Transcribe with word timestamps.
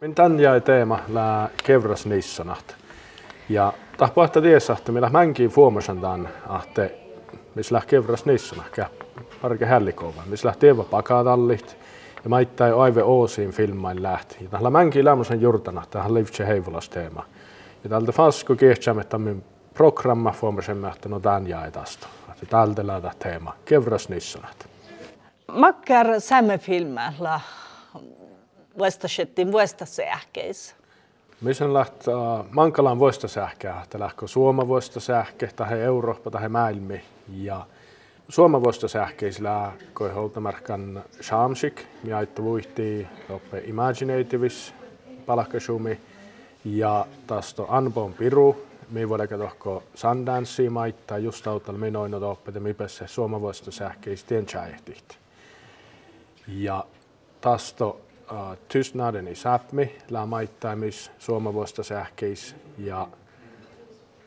Min 0.00 0.14
tän 0.14 0.40
jäi 0.40 0.60
teema 0.60 0.98
lää 1.08 1.48
kevras 1.64 2.06
nissonaht. 2.06 2.72
Ja 3.48 3.72
tahpo 3.96 4.24
että 4.24 4.40
tiesä, 4.40 4.72
että 4.72 4.92
millä 4.92 5.10
mänkin 5.10 5.50
fuomasan 5.50 6.00
tämän, 6.00 6.28
että 6.64 6.90
missä 7.54 7.74
lähtee 7.74 7.88
kevras 7.90 8.24
nissonah, 8.24 8.66
parke 9.42 9.66
hällikova, 9.66 10.22
missä 10.26 10.46
lähtee 10.46 10.70
eva 10.70 10.84
pakatallit, 10.84 11.76
ja 12.24 12.30
maittai 12.30 12.72
aive 12.72 13.02
oosiin 13.02 13.50
filmain 13.50 14.02
lähti. 14.02 14.36
Ja 14.40 14.48
tällä 14.48 14.70
mänkin 14.70 15.04
lämmösen 15.04 15.40
jurtana, 15.40 15.82
tähän 15.90 16.14
livtse 16.14 16.46
heivolas 16.46 16.88
teema. 16.88 17.24
Ja 17.84 17.90
tältä 17.90 18.12
fasku 18.12 18.56
kiehtämme 18.56 19.04
tämän 19.04 19.44
programma 19.74 20.32
fuomasen 20.32 20.84
että 20.84 21.08
no 21.08 21.20
tän 21.20 21.46
jäi 21.46 21.72
tästä. 21.72 22.06
Että 22.32 22.46
tältä 22.46 22.86
lähdä 22.86 23.12
teema, 23.18 23.54
kevras 23.64 24.08
nissonat. 24.08 24.68
Makkar 25.52 26.06
filmalla 26.58 27.40
vuostasettiin 28.78 29.52
vuostasähkeissä. 29.52 30.76
Missä 31.40 31.74
lähtee 31.74 32.14
Mankalan 32.50 32.98
vuostasähkää, 32.98 33.82
että 33.82 33.98
lähkö 33.98 34.28
Suoma 34.28 34.68
vuostasähke, 34.68 35.50
tai 35.56 35.80
Eurooppa, 35.80 36.30
tai 36.30 36.48
maailmi. 36.48 37.02
Ja 37.32 37.66
Suoma 38.28 38.62
vuostasähkeisillä 38.62 39.72
koi 39.92 40.10
holtamarkan 40.12 41.04
Shamsik, 41.22 41.82
mi 42.02 42.12
aittu 42.12 42.42
vuihti 42.42 43.06
oppe 43.30 43.58
Imaginativis, 43.58 44.74
palkkasumi, 45.26 46.00
ja 46.64 47.06
tästä 47.26 47.62
Anbon 47.68 48.14
Piru, 48.14 48.66
mi 48.90 49.08
voidaan 49.08 49.28
tohko 49.28 49.82
Sundance 49.94 50.70
maittaa 50.70 51.18
just 51.18 51.46
autalla 51.46 51.78
minoinut 51.78 52.22
oppete 52.22 52.60
mipessä 52.60 53.06
Suoma 53.06 53.40
vuostasähkeis 53.40 54.24
tien 54.24 54.46
Ja 56.46 56.84
uh, 57.80 58.00
tystnaden 58.68 59.28
i 59.28 59.34
Sápmi, 59.34 59.98
maittais 60.26 61.10
suomavoista 61.18 61.82
sähkeis 61.82 62.56
ja 62.78 63.08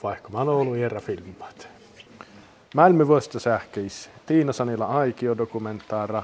vaikka 0.03 0.29
mä 0.29 0.37
ollut 0.49 0.77
järä 0.77 0.99
filmat. 0.99 1.67
Malmövuosta 2.75 3.39
sähkeis, 3.39 4.09
Tiina 4.25 4.53
Sanila 4.53 4.85
Aikio 4.85 5.37
dokumentaara, 5.37 6.23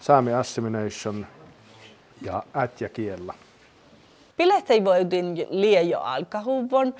Saami 0.00 0.32
Assimilation 0.34 1.26
ja 2.22 2.42
Ätjä 2.56 2.88
kiellä. 2.88 3.34
Voidin 4.84 5.46
liejo 5.50 6.00
alkahuvon, 6.00 6.94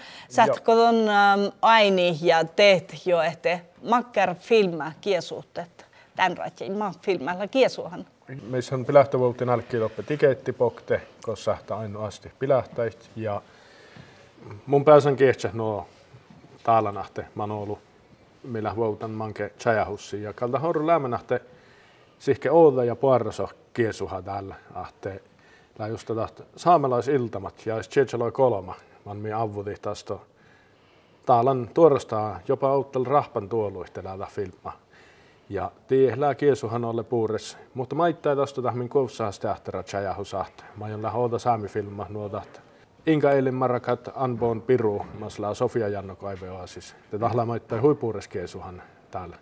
ton 0.64 0.94
um, 0.94 1.52
aini 1.62 2.18
ja 2.22 2.44
teet 2.44 3.06
jo, 3.06 3.22
että 3.22 3.60
makkar 3.82 4.34
filma 4.34 4.92
kiesuhtet. 5.00 5.89
Tän 6.20 6.38
ratjin 6.38 6.72
mä 6.72 6.92
filmalla 7.02 7.46
kiesuhan 7.46 8.06
missä 8.42 8.74
on 8.74 8.84
pilähtövuotin 8.84 9.48
alkiloppe 9.48 10.02
tikettipokte, 10.02 11.00
koska 11.22 11.58
ainoasti 11.70 12.32
pilähtäit. 12.38 13.10
Ja 13.16 13.42
mun 14.66 14.84
pääsän 14.84 15.16
kiehtsä 15.16 15.50
nuo 15.52 15.88
taalanahte 16.62 17.26
manolu, 17.34 17.78
millä 18.42 18.76
vuotan 18.76 19.10
manke 19.10 19.52
chajahussi. 19.58 20.22
Ja 20.22 20.32
kalta 20.32 20.58
horru 20.58 20.86
lämmönahte 20.86 21.42
sihke 22.18 22.50
ouda 22.50 22.84
ja 22.84 22.96
puarraso 22.96 23.48
kiesuha 23.74 24.22
täällä 24.22 24.54
ahte. 24.74 25.22
Lää 25.78 25.88
just 25.88 26.06
tätä 26.06 26.28
saamelaisiltamat 26.56 27.66
ja 27.66 27.80
Tsetsaloi 27.80 28.32
kolma, 28.32 28.74
man 29.04 29.16
mi 29.16 29.32
avuti 29.32 29.74
tästä 29.82 30.14
taalan 31.26 31.70
tuorastaa 31.74 32.40
jopa 32.48 32.72
outtel 32.72 33.04
rahpan 33.04 33.48
tuoluihteläältä 33.48 34.26
filma. 34.30 34.72
Ja 35.50 35.72
tiihlää 35.86 36.34
kiesuhan 36.34 36.84
olle 36.84 37.02
puures, 37.02 37.58
mutta 37.74 37.94
maittaa 37.94 38.36
tästä 38.36 38.62
tahmin 38.62 38.88
kovsaa 38.88 39.32
stähtärä 39.32 39.82
tjajahu 39.82 40.24
sahte. 40.24 40.64
Mä 40.76 40.84
oon 40.84 41.02
lähoota 41.02 41.38
saami 41.38 41.68
filma 41.68 42.06
nuotat. 42.08 42.62
Inka 43.06 43.32
eilen 43.32 43.54
marakat 43.54 44.08
anboon 44.14 44.62
piru, 44.62 45.06
masla 45.18 45.54
Sofia 45.54 45.88
Janno 45.88 46.16
kaiveoa. 46.16 46.64
Te 47.10 47.18
tahla 47.18 47.46
maittaa 47.46 47.80
huipuures 47.80 48.28
kiesuhan 48.28 48.82
täällä. 49.10 49.36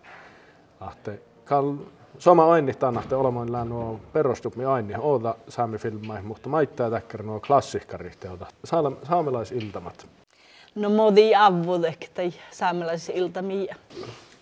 Ahte 0.79 1.21
kal 1.45 1.73
Soma 2.17 2.53
aini 2.53 2.73
tänahte 2.73 3.15
olemaan 3.15 3.69
nuo 3.69 3.99
perustupmi 4.13 4.65
aini 4.65 4.93
oota 4.99 5.35
saami 5.47 5.77
filmai, 5.77 6.21
mutta 6.21 6.49
maittaa 6.49 6.89
täkkär 6.89 7.23
nuo 7.23 7.39
klassikkarit 7.39 8.19
teota. 8.19 8.45
Saamelaisiltamat. 9.03 10.07
No 10.75 10.89
modi 10.89 11.35
avudek 11.35 12.09
tai 12.13 12.33
saamelaisiltamia. 12.51 13.75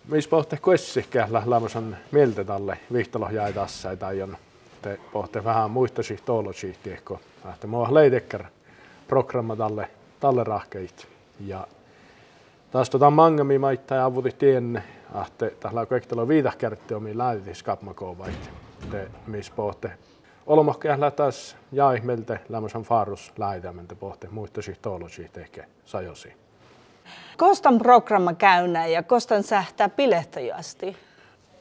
Mis 0.07 0.28
pohte 0.28 0.57
kuessikkä 0.57 1.28
lämmösen 1.45 1.97
mieltä 2.12 2.44
tälle 2.44 2.78
vihtalo 2.94 3.29
jäi 3.29 3.53
tässä 3.53 3.95
tai 3.95 4.22
on 4.22 4.38
te 4.81 5.00
pohte 5.13 5.44
vähän 5.44 5.72
muista 5.72 6.01
toolosi 6.25 6.78
tiekko. 6.84 7.19
Että 7.53 7.68
mua 7.68 7.94
leidekkär 7.94 8.44
programma 9.07 9.56
tälle 9.56 9.90
tälle 10.19 10.44
rahkeit. 10.44 11.07
Ja 11.40 11.68
taas 12.72 12.90
tota 12.90 13.09
mangami 13.09 13.57
maitta 13.57 13.95
ja 13.95 14.06
avuti 14.06 14.31
tienne, 14.31 14.84
että 15.25 15.51
tällä 15.59 15.85
kaikilla 15.85 16.28
viidahkärtti 16.28 16.94
omi 16.94 17.18
lähtis 17.18 17.63
kapmakoovait. 17.63 18.50
Te 18.91 19.07
mis 19.28 19.50
pohte 19.50 19.91
Olomahke 20.45 21.00
lähtäis 21.00 21.56
jäi 21.72 22.01
meiltä 22.01 22.39
lämmösen 22.50 22.84
farus 22.84 23.34
läidämäntä 23.38 23.95
pohte 23.95 24.28
muista 24.31 24.62
tehke 25.34 25.66
sajosi. 25.85 26.47
Kostan 27.38 27.78
programma 27.78 28.34
käynnä 28.34 28.88
ja 28.88 29.03
kostan 29.03 29.44
sähtää 29.44 29.90
pilehtäjästi. 29.90 30.97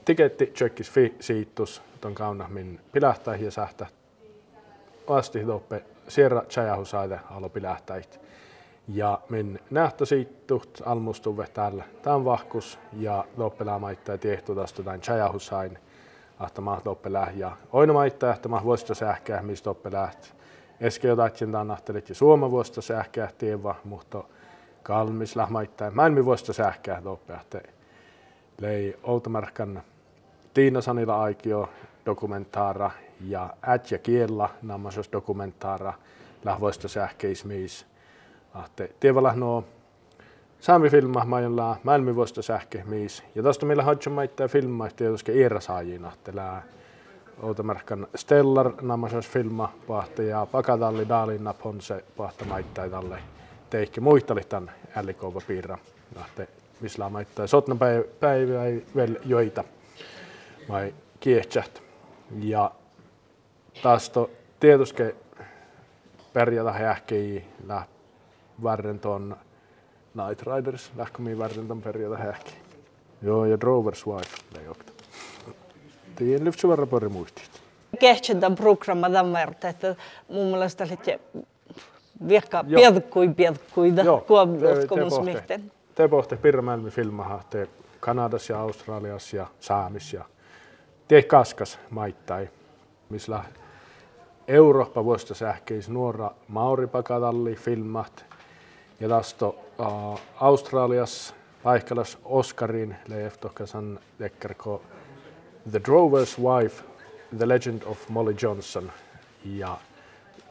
Tiketti 0.04 0.46
tjökkis 0.46 0.90
fi 0.90 1.14
siitus 1.20 1.82
ton 2.00 2.14
kauna 2.14 2.48
min 2.48 2.80
pilähtää 2.92 3.36
ja 3.36 3.50
sähtä. 3.50 3.86
Asti 5.08 5.46
doppe 5.46 5.84
sierra 6.08 6.42
tjajahusaide 6.48 7.20
alo 7.30 7.48
pilähtäit. 7.48 8.20
Ja 8.88 9.20
min 9.28 9.60
nähtä 9.70 10.04
siittuht 10.04 10.80
almustuve 10.84 11.46
täällä. 11.54 11.84
Tän 12.02 12.24
vahkus 12.24 12.78
ja 12.92 13.24
doppelaa 13.38 13.78
maittaa 13.78 14.18
tiehtu 14.18 14.54
tästä 14.54 14.82
tämän 14.82 15.00
tjajahusain. 15.00 15.78
Ahta 16.38 16.60
ma 16.60 16.80
doppe 16.84 17.10
ja 17.34 17.52
oina 17.72 17.92
maittaa, 17.92 18.34
että 18.34 18.48
ma 18.48 18.64
vuosta 18.64 18.94
sähkää, 18.94 19.42
mistä 19.42 19.64
doppe 19.64 19.92
läht. 19.92 20.26
Eske 20.80 21.08
jotain 21.08 21.32
tämän 21.38 21.70
ahtelit 21.70 22.08
ja 22.08 22.14
suoma 22.14 22.50
vuosta 22.50 22.82
sähkää 22.82 23.28
tieva, 23.38 23.74
mutta 23.84 24.24
kalmis 24.86 25.36
lahmaittain. 25.36 25.94
Mä 25.94 26.06
en 26.06 26.24
vuosta 26.24 26.52
sähkää 26.52 27.02
että 27.40 27.60
Lei 28.60 28.96
Outomarkan 29.02 29.82
Tiina 30.54 30.80
Sanila 30.80 31.22
Aikio 31.22 31.68
dokumentaara 32.06 32.90
ja 33.20 33.50
Ätjä 33.68 33.98
Kiella 33.98 34.50
nammasos 34.62 35.12
dokumentaara 35.12 35.92
lahvoista 36.44 36.88
sähkeismiis. 36.88 37.86
Ahte 38.54 38.90
tievalla 39.00 39.32
no 39.32 39.64
Saami 40.60 40.90
filma 40.90 41.24
majolla 41.24 41.76
maailmi 41.82 42.14
vuosta 42.14 42.42
sähkeismiis. 42.42 43.24
Ja 43.34 43.42
tästä 43.42 43.66
meillä 43.66 43.82
hadjon 43.82 44.14
maittaa 44.14 44.48
filmaa 44.48 44.88
tietysti 44.96 45.32
iära 45.32 45.60
saajina. 45.60 46.12
Lää 46.32 46.62
Outomarkan 47.42 48.06
Stellar 48.14 48.72
nammasos 48.82 49.28
filma 49.28 49.72
pahte 49.86 50.24
ja 50.24 50.46
Pakatalli 50.52 51.08
Daalin 51.08 51.48
ponse 51.62 52.04
pahta 52.16 52.44
maittaa 52.44 52.90
teikki 53.70 54.00
muistalitan 54.00 54.70
ällikova 54.96 55.40
piirra. 55.46 55.78
Lähte 56.14 56.48
missä 56.80 57.08
maittaa 57.08 57.46
sotna 57.46 57.76
päivä 58.20 58.64
ei 58.64 58.84
vielä 58.96 59.18
joita 59.24 59.64
vai 60.68 60.94
kiehtsät. 61.20 61.82
Ja 62.38 62.70
taas 63.82 64.10
to 64.10 64.30
tietysti 64.60 65.02
pärjätä 66.32 66.72
hähkii 66.72 67.44
lä 67.66 67.82
värren 68.62 68.98
ton 68.98 69.36
Night 70.14 70.46
Riders 70.46 70.90
lähkömi 70.96 71.38
värren 71.38 71.68
ton 71.68 71.82
pärjätä 71.82 72.16
hähki. 72.16 72.54
Joo, 73.22 73.44
ja 73.44 73.60
Drovers 73.60 74.06
Wife 74.06 74.36
leijokta. 74.54 74.92
Tien 76.16 76.44
lyftsä 76.44 76.68
verran 76.68 76.88
pari 76.88 77.08
muistit. 77.08 77.62
Kehtsen 78.00 78.40
tämän 78.40 78.56
programma 78.56 79.10
tämän 79.10 79.32
verran, 79.32 79.56
että 79.70 79.96
mun 80.28 80.46
mielestä 80.46 80.86
Virka 82.28 82.64
piedkui 82.64 83.28
piedkuida 83.28 84.02
kuoblotkomusmihten. 84.28 85.72
Te 85.94 86.08
pohte. 86.08 86.36
Pirmäelmi 86.36 86.90
filmaha 86.90 87.40
te 87.50 87.68
Kanadassa 88.00 88.52
ja 88.52 88.60
Australiassa 88.60 89.36
ja 89.36 89.46
Saamis 89.60 90.12
ja 90.12 90.24
te 91.08 91.22
kaskas 91.22 91.78
maittai, 91.90 92.48
missä 93.08 93.40
Eurooppa 94.48 95.04
vuosta 95.04 95.34
sähkeis 95.34 95.88
nuora 95.88 96.30
Mauri 96.48 96.86
Pakatalli 96.86 97.54
filmat. 97.54 98.24
Ja 99.00 99.08
tästä 99.08 99.46
uh, 99.46 100.20
Australias 100.40 101.34
paikkalas 101.62 102.18
Oscarin 102.24 102.96
leftokasan 103.08 103.98
dekkerko 104.18 104.82
The 105.70 105.78
Drover's 105.78 106.42
Wife, 106.42 106.84
The 107.38 107.48
Legend 107.48 107.82
of 107.82 108.08
Molly 108.08 108.34
Johnson. 108.42 108.92
Ja 109.44 109.78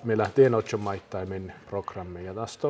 me 0.03 0.17
lähtee 0.17 0.49
min 1.25 1.53
programmi. 1.69 2.25
Ja 2.25 2.33
tästä 2.33 2.67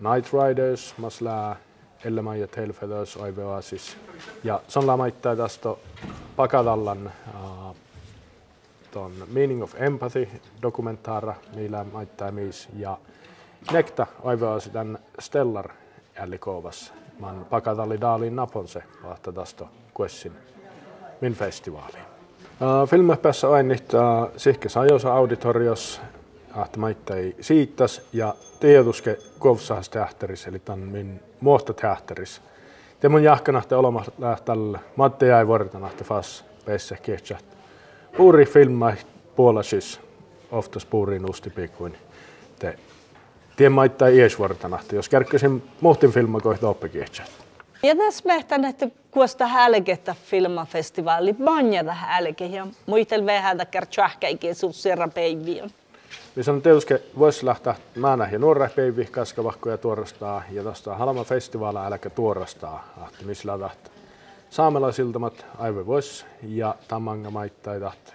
Night 0.00 0.32
Riders, 0.32 0.94
masla 0.98 1.56
Elleman 2.04 2.40
ja 2.40 2.46
Telfedös 2.48 3.16
Oiveoasis. 3.16 3.96
Ja 4.44 4.60
son 4.68 4.98
maittaa 4.98 5.36
tästä 5.36 5.68
Pakadallan 6.36 7.12
uh, 7.34 7.76
on 8.96 9.12
Meaning 9.32 9.62
of 9.62 9.74
Empathy 9.76 10.28
dokumentaara, 10.62 11.34
millä 11.54 11.84
maittaa 11.92 12.30
mis 12.30 12.68
ja 12.76 12.98
nekta 13.72 14.06
aivan 14.24 14.60
sitten 14.60 14.98
Stellar 15.20 15.68
ällikovas. 16.16 16.92
Man 17.18 17.46
pakatalli 17.50 18.00
daalin 18.00 18.36
naponse 18.36 18.82
vahta 19.04 19.32
tästä 19.32 19.64
kuessin 19.94 20.32
min 21.20 21.34
festivaali. 21.34 21.98
Uh, 22.60 22.88
Filmmäpässä 22.88 23.50
ainittaa 23.50 24.28
sihke 24.36 24.68
sajosa 24.68 25.14
auditorios, 25.14 26.00
ahta 26.56 26.78
maittai 26.78 27.34
siitas 27.40 28.02
ja 28.12 28.34
tieduske 28.60 29.18
kovsahas 29.38 29.88
teatteris, 29.88 30.46
eli 30.46 30.58
tämän 30.58 30.78
min 30.78 31.20
muosta 31.40 31.72
teatteris. 31.72 32.40
Te 33.00 33.08
mun 33.08 33.22
jahkanahte 33.22 33.76
olema 33.76 34.04
lähtällä 34.18 34.78
Matti 34.96 35.26
jäi 35.26 35.46
vuoritanahte 35.46 36.04
fas 36.04 36.44
pesse 36.64 36.96
kietsät. 36.96 37.44
Puuri 38.16 38.46
filma 38.46 38.92
puolasis 39.36 40.00
ofta 40.50 40.78
puuriin 40.90 41.30
ustipikuin. 41.30 41.96
Te 42.58 42.78
tien 43.56 43.72
maittai 43.72 44.18
ies 44.18 44.38
vuoritanahte, 44.38 44.96
jos 44.96 45.08
kärkkäsin 45.08 45.62
muhtin 45.80 46.10
filma 46.10 46.40
kohta 46.40 46.68
oppikietsät. 46.68 47.30
Ja 47.82 47.96
tässä 47.96 48.22
mehtän, 48.26 48.64
että 48.64 48.88
kuosta 49.10 49.46
hälkettä 49.46 50.14
filmafestivaali, 50.24 51.34
banjata 51.44 51.92
hälke 51.94 52.46
ja 52.46 52.66
muitel 52.86 53.26
vähän 53.26 53.58
takia 53.58 53.82
tjahkäikin 53.86 54.54
suussera 54.54 55.08
päiviä. 55.08 55.70
Vi 56.36 56.50
on 56.50 56.62
tietysti 56.62 56.94
voisi 57.18 57.46
lähteä 57.46 57.74
määnä 57.96 58.28
ja 58.32 58.38
nuorre 58.38 58.70
päivi 58.76 59.04
kaskavahkoja 59.04 59.78
tuorastaa 59.78 60.42
ja 60.50 60.62
tuosta 60.62 60.94
Halma 60.94 61.24
festivaala 61.24 61.86
äläkä 61.86 62.10
tuorastaa, 62.10 62.88
ahti 63.00 63.24
missä 63.24 63.60
lähtee 63.60 63.96
saamelaisiltamat 64.50 65.46
aivan 65.58 65.86
vois 65.86 66.26
ja 66.42 66.74
tammanga 66.88 67.30
maittaitat 67.30 68.14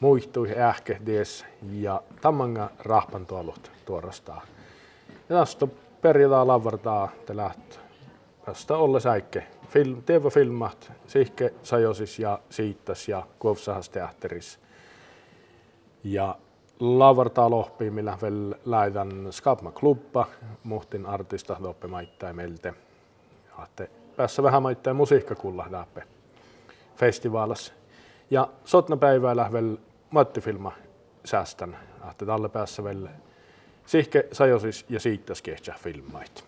muihtui 0.00 0.58
ähke 0.58 1.00
dies 1.06 1.46
ja 1.72 2.02
tammanga 2.20 2.70
rahpan 2.78 3.26
tuolut 3.26 3.70
tuorastaa. 3.84 4.42
Ja 5.28 5.36
tästä 5.36 5.66
perjantai 6.02 6.46
lavartaa 6.46 7.08
te 7.26 7.36
läht 7.36 7.80
tästä 8.44 8.76
olle 8.76 9.00
säikke. 9.00 9.46
Film, 9.68 10.02
TV-filmat, 10.02 10.92
sihke 11.06 11.54
sajosis 11.62 12.18
ja 12.18 12.38
siittäs 12.50 13.08
ja 13.08 13.26
kuovsahas 13.38 13.88
teatteris. 13.88 14.58
Ja 16.04 16.36
lavartaa 16.80 17.50
lohpi, 17.50 17.90
millä 17.90 18.18
vielä 18.22 18.56
lähetän 18.64 19.26
Skapma 19.30 19.72
Klubba, 19.72 20.26
muhtin 20.64 21.06
artista 21.06 21.56
loppi 21.60 21.86
maittain 21.86 22.36
meiltä. 22.36 22.72
Ja 23.58 23.86
päässä 24.16 24.42
vähän 24.42 24.62
maittain 24.62 24.96
musiikkakulla 24.96 25.66
läpi 25.70 26.00
festivaalissa. 26.96 27.72
Ja 28.30 28.48
sotna 28.64 28.96
päivällä 28.96 29.50
vielä 29.52 29.76
Matti 30.10 30.40
Filma 30.40 30.72
säästän, 31.24 31.78
että 32.10 32.26
tälle 32.26 32.48
päässä 32.48 32.84
vielä 32.84 33.10
sihke 33.86 34.28
sajosis 34.32 34.86
ja 34.88 35.00
siitä 35.00 35.34
skehtsä 35.34 35.74
filmait. 35.78 36.44